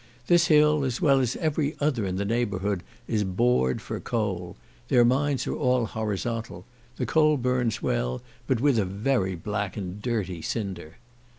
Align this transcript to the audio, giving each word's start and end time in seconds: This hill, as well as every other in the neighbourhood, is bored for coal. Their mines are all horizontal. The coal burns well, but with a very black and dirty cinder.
This 0.25 0.47
hill, 0.47 0.83
as 0.83 0.99
well 0.99 1.19
as 1.19 1.35
every 1.35 1.75
other 1.79 2.07
in 2.07 2.15
the 2.15 2.25
neighbourhood, 2.25 2.81
is 3.07 3.23
bored 3.23 3.83
for 3.83 3.99
coal. 3.99 4.57
Their 4.87 5.05
mines 5.05 5.45
are 5.45 5.53
all 5.55 5.85
horizontal. 5.85 6.65
The 6.97 7.05
coal 7.05 7.37
burns 7.37 7.83
well, 7.83 8.23
but 8.47 8.59
with 8.59 8.79
a 8.79 8.85
very 8.85 9.35
black 9.35 9.77
and 9.77 10.01
dirty 10.01 10.41
cinder. 10.41 10.97